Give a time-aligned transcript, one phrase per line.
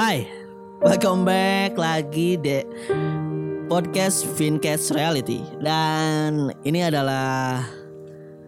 [0.00, 0.24] Hai,
[0.80, 2.64] welcome back lagi di
[3.68, 5.44] podcast Fincast Reality.
[5.60, 7.60] Dan ini adalah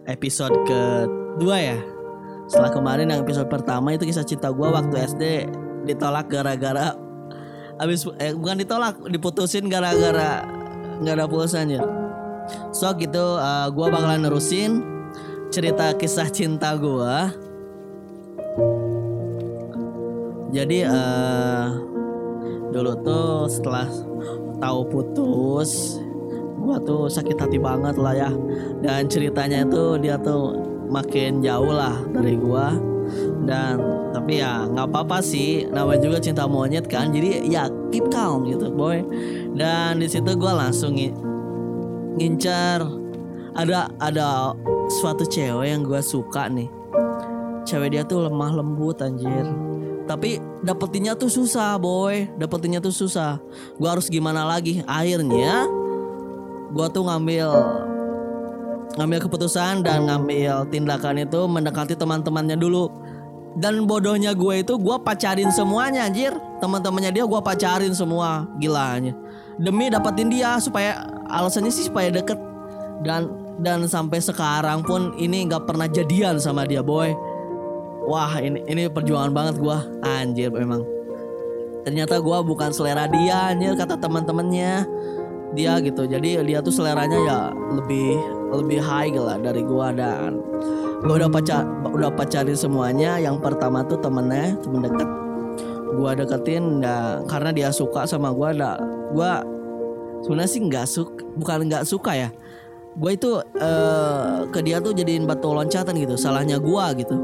[0.09, 1.77] episode kedua ya.
[2.49, 5.23] Setelah kemarin yang episode pertama itu kisah cinta gue waktu SD
[5.85, 6.97] Ditolak gara-gara
[7.77, 10.49] Abis, eh, bukan ditolak, diputusin gara-gara
[11.05, 11.85] nggak ada pulsanya
[12.73, 14.81] So gitu, uh, gue bakalan nerusin
[15.53, 17.52] cerita kisah cinta gue
[20.53, 21.81] jadi uh,
[22.69, 23.89] dulu tuh setelah
[24.61, 25.97] tahu putus
[26.61, 28.31] gua tuh sakit hati banget lah ya.
[28.79, 30.55] Dan ceritanya itu dia tuh
[30.87, 32.71] makin jauh lah dari gua.
[33.43, 33.81] Dan
[34.13, 35.67] tapi ya nggak apa-apa sih.
[35.67, 39.01] Namanya juga cinta monyet kan jadi ya keep calm gitu boy.
[39.57, 41.11] Dan di situ gua langsung ng
[42.21, 42.85] ngincar.
[43.53, 44.53] Ada ada
[45.01, 46.69] suatu cewek yang gua suka nih.
[47.65, 49.73] Cewek dia tuh lemah lembut anjir
[50.03, 52.27] tapi dapetinnya tuh susah boy.
[52.35, 53.39] Dapetinnya tuh susah.
[53.79, 54.83] Gua harus gimana lagi?
[54.83, 55.67] Akhirnya
[56.73, 57.49] gua tuh ngambil
[58.93, 62.91] ngambil keputusan dan ngambil tindakan itu mendekati teman-temannya dulu.
[63.53, 66.33] Dan bodohnya gue itu gue pacarin semuanya anjir.
[66.57, 68.49] Teman-temannya dia gue pacarin semua.
[68.57, 69.13] Gilanya
[69.61, 72.37] demi dapetin dia supaya alasannya sih supaya deket.
[73.05, 73.29] Dan
[73.61, 77.13] dan sampai sekarang pun ini nggak pernah jadian sama dia boy
[78.07, 79.83] wah ini ini perjuangan banget gua.
[80.03, 80.83] Anjir memang.
[81.83, 84.87] Ternyata gua bukan selera dia anjir kata teman-temannya.
[85.53, 87.39] Dia gitu jadi dia tuh seleranya ya
[87.77, 88.17] lebih
[88.57, 90.41] lebih high lah dari gua dan
[91.05, 91.63] gua udah pacar
[91.93, 93.19] udah pacarin semuanya.
[93.19, 95.09] Yang pertama tuh temennya temen deket.
[95.93, 98.81] Gua deketin dan karena dia suka sama gua ada
[99.13, 99.45] gua
[100.25, 102.29] sebenarnya sih nggak suka bukan nggak suka ya.
[102.93, 107.17] Gue itu uh, ke dia tuh jadiin batu loncatan gitu salahnya gua gitu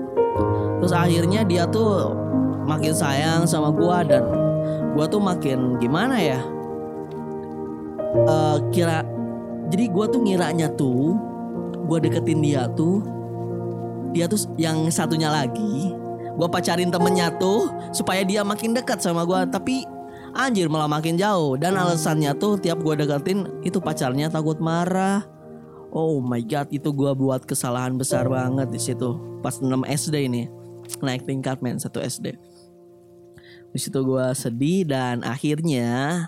[0.80, 2.14] terus akhirnya dia tuh
[2.66, 4.24] makin sayang sama gua dan
[4.94, 6.40] gua tuh makin gimana ya?
[8.26, 9.06] Uh, kira
[9.70, 11.18] jadi gua tuh ngiranya tuh
[11.86, 13.02] gua deketin dia tuh
[14.10, 15.94] dia tuh yang satunya lagi
[16.40, 19.44] gua pacarin temennya tuh supaya dia makin dekat sama gua.
[19.44, 19.84] Tapi
[20.32, 21.60] anjir malah makin jauh.
[21.60, 25.39] Dan alasannya tuh tiap gua deketin itu pacarnya takut marah
[25.90, 30.44] Oh my god, itu gua buat kesalahan besar banget di situ pas 6 SD ini
[30.98, 32.34] naik tingkat men satu SD.
[33.70, 36.26] Di situ gue sedih dan akhirnya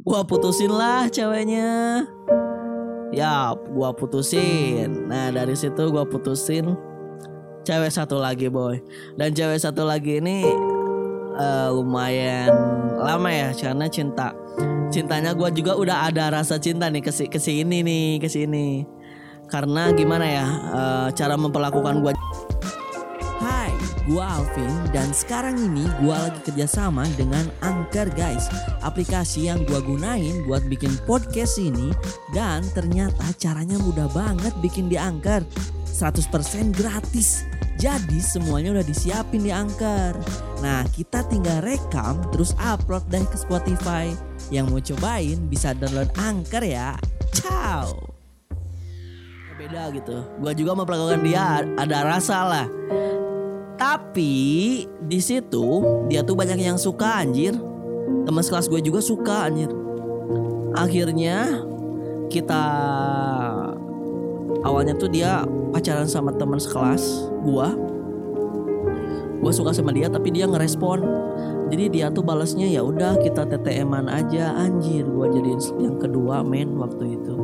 [0.00, 2.04] gue putusin lah ceweknya.
[3.10, 5.08] Ya, gue putusin.
[5.08, 6.76] Nah dari situ gue putusin
[7.64, 8.84] cewek satu lagi boy.
[9.16, 10.44] Dan cewek satu lagi ini
[11.40, 12.52] uh, lumayan
[13.00, 14.36] lama ya karena cinta.
[14.90, 18.82] Cintanya gue juga udah ada rasa cinta nih ke ke sini nih ke sini.
[19.50, 22.12] Karena gimana ya uh, cara memperlakukan gue
[24.10, 28.50] Gua Alvin dan sekarang ini gua lagi kerjasama dengan Anchor guys.
[28.82, 31.94] Aplikasi yang gua gunain buat bikin podcast ini
[32.34, 35.46] Dan ternyata caranya mudah banget bikin di Anchor.
[35.86, 37.46] 100% gratis.
[37.78, 40.18] Jadi semuanya udah disiapin di Anchor.
[40.58, 44.10] Nah kita tinggal rekam terus upload deh ke Spotify
[44.50, 46.98] Yang mau cobain bisa download Anchor ya
[47.30, 48.10] Ciao
[49.54, 52.66] Beda gitu Gua juga memperlakukan dia ada rasa lah
[53.80, 55.80] tapi di situ
[56.12, 57.56] dia tuh banyak yang suka anjir.
[58.28, 59.72] Teman sekelas gue juga suka anjir.
[60.76, 61.64] Akhirnya
[62.28, 62.62] kita
[64.60, 67.72] awalnya tuh dia pacaran sama teman sekelas gua.
[69.40, 71.00] Gue suka sama dia tapi dia ngerespon.
[71.70, 74.52] Jadi dia tuh balasnya ya udah kita TTM-an aja.
[74.58, 75.06] Anjir.
[75.06, 77.34] Gua jadiin yang kedua main waktu itu.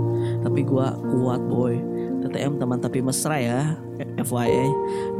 [0.42, 1.78] Tapi gua kuat boy.
[2.26, 3.78] TTM teman tapi mesra ya
[4.19, 4.66] FYI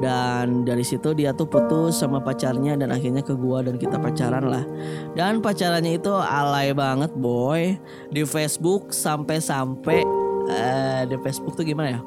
[0.03, 4.43] dan dari situ dia tuh putus sama pacarnya dan akhirnya ke gua dan kita pacaran
[4.43, 4.67] lah.
[5.15, 7.79] Dan pacarannya itu alay banget boy.
[8.11, 10.03] Di Facebook sampai-sampai
[10.51, 12.01] uh, di Facebook tuh gimana ya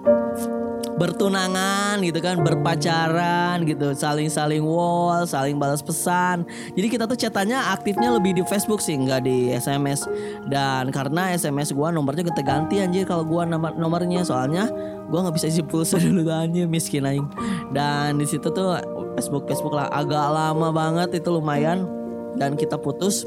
[1.00, 6.44] bertunangan gitu kan, berpacaran gitu, saling-saling wall, saling balas pesan.
[6.76, 10.04] Jadi kita tuh chatanya aktifnya lebih di Facebook sih, nggak di SMS.
[10.52, 14.68] Dan karena SMS gua nomornya ganti anjir kalau gua nomor nomornya soalnya
[15.08, 17.26] gua nggak bisa isi pulsa dulu aja miskin aing.
[17.72, 18.76] Dan di situ tuh
[19.16, 21.88] Facebook Facebook lah agak lama banget itu lumayan
[22.36, 23.24] dan kita putus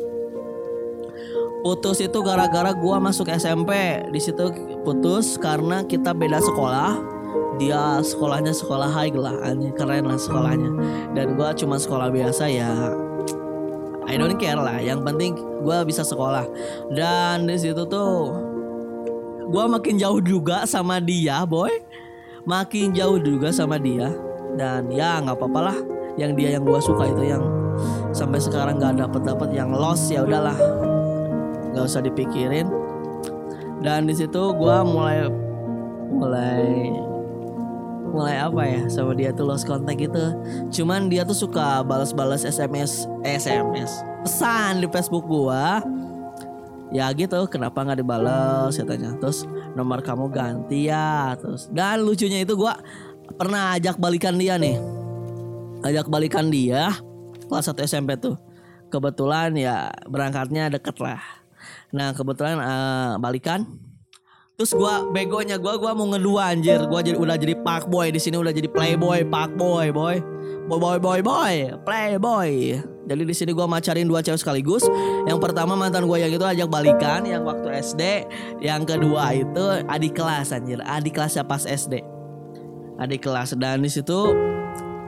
[1.62, 4.50] putus itu gara-gara gua masuk SMP di situ
[4.82, 7.21] putus karena kita beda sekolah
[7.62, 9.38] dia sekolahnya sekolah high lah
[9.78, 10.70] keren lah sekolahnya.
[11.14, 12.70] Dan gue cuma sekolah biasa ya
[14.02, 16.46] I don't care lah yang penting gue bisa sekolah.
[16.90, 18.34] Dan di situ tuh
[19.46, 21.70] gue makin jauh juga sama dia boy.
[22.42, 24.10] Makin jauh juga sama dia.
[24.58, 25.78] Dan ya nggak apa-apa lah.
[26.18, 27.42] Yang dia yang gue suka itu yang
[28.10, 30.58] sampai sekarang nggak dapet dapet yang lost ya udahlah.
[31.72, 32.66] Nggak usah dipikirin.
[33.82, 35.30] Dan di situ gue mulai
[36.12, 36.90] mulai
[38.10, 40.24] mulai apa ya sama dia tuh lost contact gitu.
[40.74, 43.90] Cuman dia tuh suka balas-balas SMS eh, SMS
[44.22, 45.82] pesan di Facebook gua
[46.92, 48.74] ya gitu kenapa nggak dibalas?
[48.74, 49.46] Katanya terus
[49.78, 51.38] nomor kamu ganti ya.
[51.38, 52.76] Terus dan lucunya itu gua
[53.38, 54.76] pernah ajak balikan dia nih.
[55.82, 56.94] Ajak balikan dia
[57.46, 58.38] kelas 1 SMP tuh.
[58.92, 61.22] Kebetulan ya berangkatnya deket lah.
[61.96, 63.91] Nah kebetulan eh, balikan
[64.60, 66.76] Terus gua begonya gua gua mau ngedua anjir.
[66.84, 70.20] Gua jadi udah jadi pak boy di sini udah jadi playboy, pak boy, boy.
[70.68, 72.76] Boy boy boy boy, playboy.
[73.08, 74.84] Jadi di sini gua macarin dua cewek sekaligus.
[75.24, 78.02] Yang pertama mantan gua yang itu ajak balikan yang waktu SD,
[78.60, 80.78] yang kedua itu adik kelas anjir.
[80.84, 82.04] Adik kelasnya pas SD.
[83.00, 84.36] Adik kelas dan di situ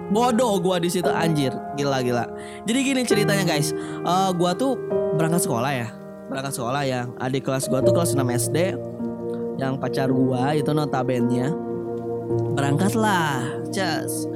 [0.08, 1.52] bodoh gua di situ anjir.
[1.76, 2.26] Gila gila.
[2.64, 3.76] Jadi gini ceritanya guys.
[4.08, 4.81] Eh gua tuh
[5.20, 5.88] berangkat sekolah ya.
[6.32, 7.06] Berangkat sekolah ya.
[7.20, 8.58] Adik kelas gua tuh kelas 6 SD
[9.60, 11.52] yang pacar gua itu notabene
[12.54, 14.26] berangkatlah just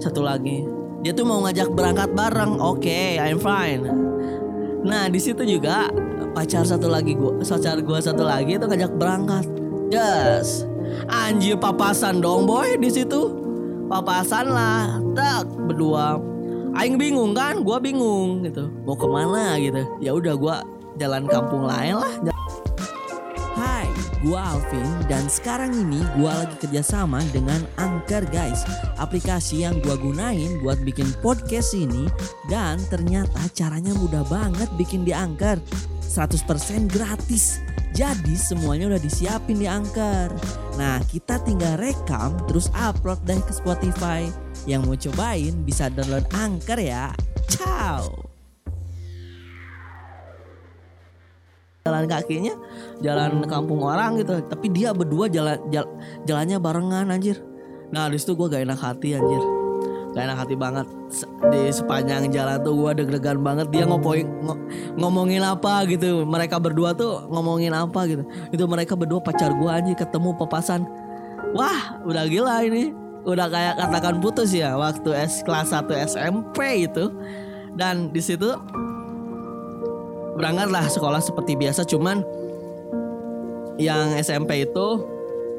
[0.00, 0.64] satu lagi.
[1.04, 2.56] Dia tuh mau ngajak berangkat bareng.
[2.60, 3.84] Oke okay, I'm fine.
[4.84, 5.88] Nah di situ juga
[6.32, 9.44] pacar satu lagi gua pacar gua satu lagi itu ngajak berangkat.
[9.92, 10.68] Just
[11.08, 13.32] anjir papasan dong boy di situ.
[13.84, 16.16] Papasan lah tak berdua.
[16.74, 19.86] Aing bingung kan, gua bingung gitu, mau ke mana gitu.
[20.02, 20.56] Ya udah gua
[20.98, 22.33] jalan kampung lain lah.
[24.24, 28.64] Gua Alvin dan sekarang ini gua lagi kerjasama dengan Anchor guys.
[28.96, 32.08] Aplikasi yang gua gunain buat bikin podcast ini
[32.48, 35.60] Dan ternyata caranya mudah banget bikin di Anchor.
[36.00, 37.60] 100% gratis.
[37.92, 40.32] Jadi semuanya udah disiapin di Anchor.
[40.80, 44.24] Nah kita tinggal rekam terus upload deh ke Spotify.
[44.64, 47.12] Yang mau cobain bisa download Anchor ya.
[47.46, 48.33] Ciao
[51.94, 52.54] jalan kakinya
[52.98, 54.42] jalan kampung orang gitu.
[54.42, 55.90] Tapi dia berdua jalan jal-
[56.26, 57.38] jalannya barengan anjir.
[57.94, 59.42] Nah di situ gue gak enak hati anjir.
[60.14, 60.86] Gak enak hati banget.
[61.50, 63.70] Di sepanjang jalan tuh gue deg-degan banget.
[63.70, 64.58] Dia ngopoin ngo-
[64.98, 66.26] ngomongin apa gitu.
[66.26, 68.26] Mereka berdua tuh ngomongin apa gitu.
[68.50, 69.94] Itu mereka berdua pacar gue anjir.
[69.94, 70.82] Ketemu papasan.
[71.54, 72.90] Wah udah gila ini.
[73.24, 77.14] Udah kayak katakan putus ya waktu S kelas 1 SMP itu.
[77.74, 78.54] Dan di situ
[80.34, 82.22] berangkatlah sekolah seperti biasa cuman
[83.78, 84.88] yang SMP itu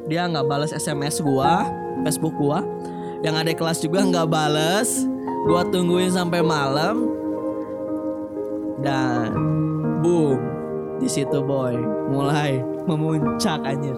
[0.08, 1.66] dia nggak balas SMS gua
[2.04, 2.62] Facebook gua.
[3.24, 5.04] Yang ada kelas juga nggak balas
[5.48, 7.10] gua tungguin sampai malam.
[8.80, 9.32] Dan
[10.04, 10.38] boom
[11.00, 11.76] di situ boy
[12.12, 13.96] mulai memuncak anjir.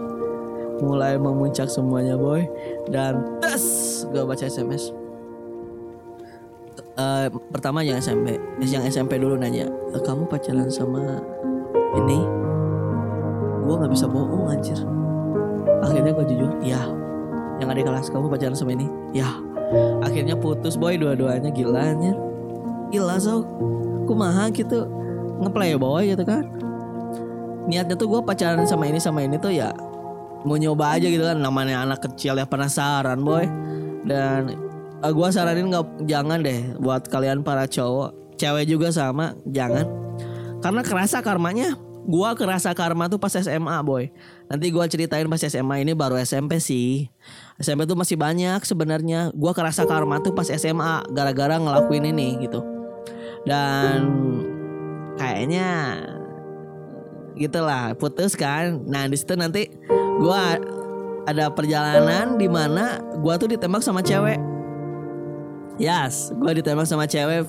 [0.79, 2.47] Mulai memuncak semuanya boy.
[2.89, 3.63] Dan tes
[4.11, 4.98] gua baca SMS
[6.99, 11.23] Eh, pertama yang SMP yang SMP dulu nanya "Eh, kamu pacaran sama
[11.95, 12.19] ini?
[13.63, 14.75] Gue nggak bisa bohong anjir.
[15.79, 16.83] Akhirnya gue jujur ya
[17.63, 18.91] yang ada kelas kamu pacaran sama ini?
[19.15, 19.31] Ya
[20.03, 22.19] akhirnya putus boy dua-duanya gila anjir.
[22.91, 23.47] Gila so
[24.11, 24.91] kumaha gitu
[25.39, 26.51] ngeplay boy gitu kan.
[27.71, 29.71] Niatnya tuh gue pacaran sama ini sama ini tuh ya
[30.43, 33.47] mau nyoba aja gitu kan namanya anak kecil ya penasaran boy.
[34.03, 34.67] Dan
[35.03, 38.39] uh, gue saranin nggak jangan deh buat kalian para cowok.
[38.39, 39.87] Cewek juga sama jangan.
[40.63, 41.75] Karena kerasa karmanya
[42.09, 44.09] gua kerasa karma tuh pas SMA boy.
[44.49, 47.11] Nanti gua ceritain pas SMA ini baru SMP sih.
[47.61, 49.35] SMP tuh masih banyak sebenarnya.
[49.37, 52.65] Gua kerasa karma tuh pas SMA gara-gara ngelakuin ini gitu.
[53.45, 54.01] Dan
[55.19, 56.01] kayaknya
[57.37, 58.83] gitulah putus kan.
[58.87, 59.67] Nah di situ nanti
[60.19, 60.59] gua
[61.29, 64.58] ada perjalanan di mana gua tuh ditembak sama cewek
[65.79, 67.47] Yes, gue ditembak sama cewek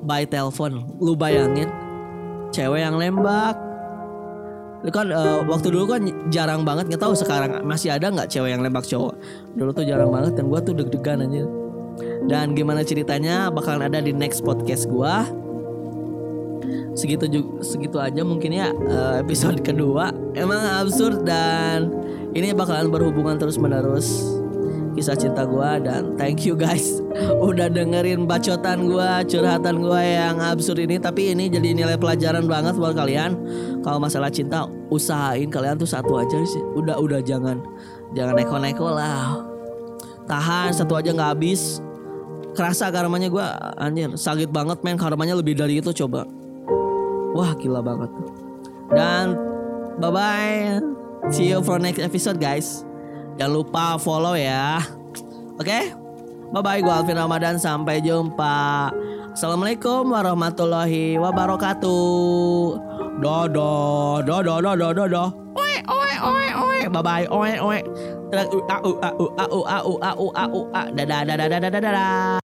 [0.00, 0.88] by telepon.
[0.96, 1.68] Lu bayangin,
[2.48, 3.52] cewek yang nembak.
[4.80, 6.02] Lu kan eh, waktu dulu kan
[6.32, 9.12] jarang banget nggak tahu sekarang masih ada nggak cewek yang nembak cowok.
[9.60, 11.44] Dulu tuh jarang banget dan gue tuh deg-degan aja.
[12.24, 15.14] Dan gimana ceritanya bakalan ada di next podcast gue.
[16.96, 20.16] Segitu juga, segitu aja mungkin ya eh, episode kedua.
[20.32, 21.92] Emang absurd dan
[22.32, 24.35] ini bakalan berhubungan terus menerus
[24.96, 27.04] kisah cinta gua dan thank you guys.
[27.48, 32.80] Udah dengerin bacotan gua curhatan gua yang absurd ini tapi ini jadi nilai pelajaran banget
[32.80, 33.36] buat kalian.
[33.84, 36.64] Kalau masalah cinta usahain kalian tuh satu aja sih.
[36.74, 37.60] Udah udah jangan
[38.16, 39.44] jangan neko-neko lah.
[40.24, 41.84] Tahan satu aja nggak habis.
[42.56, 44.96] Kerasa karmanya gua anjir sakit banget men.
[44.96, 46.24] Karmanya lebih dari itu coba.
[47.36, 48.08] Wah gila banget.
[48.96, 49.36] Dan
[50.00, 50.80] bye bye
[51.30, 52.85] see you for next episode guys
[53.36, 54.80] Jangan lupa follow ya.
[55.60, 55.68] Oke?
[55.68, 55.84] Okay?
[56.46, 57.60] Bye-bye, gue Alvin Ramadan.
[57.60, 58.88] Sampai jumpa.
[59.36, 62.80] Assalamualaikum warahmatullahi wabarakatuh.
[63.20, 65.28] Dadah, dadah, dadah, dadah.
[65.52, 66.78] Oi, oi, oi, oi.
[66.88, 67.78] Bye-bye, oi, oi.
[68.32, 68.48] Dadah,
[70.96, 72.40] dadah, dadah, dadah, dadah.